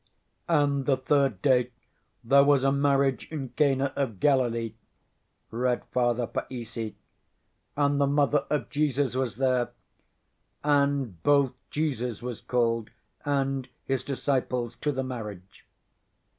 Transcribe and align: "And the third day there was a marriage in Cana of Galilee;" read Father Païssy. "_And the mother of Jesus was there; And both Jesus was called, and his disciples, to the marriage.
"And 0.49 0.87
the 0.87 0.97
third 0.97 1.43
day 1.43 1.69
there 2.23 2.43
was 2.43 2.63
a 2.63 2.71
marriage 2.71 3.31
in 3.31 3.49
Cana 3.49 3.93
of 3.95 4.19
Galilee;" 4.19 4.73
read 5.51 5.85
Father 5.91 6.25
Païssy. 6.25 6.95
"_And 7.77 7.99
the 7.99 8.07
mother 8.07 8.47
of 8.49 8.71
Jesus 8.71 9.13
was 9.15 9.35
there; 9.35 9.69
And 10.63 11.21
both 11.21 11.51
Jesus 11.69 12.23
was 12.23 12.41
called, 12.41 12.89
and 13.25 13.69
his 13.83 14.03
disciples, 14.03 14.75
to 14.77 14.91
the 14.91 15.03
marriage. 15.03 15.67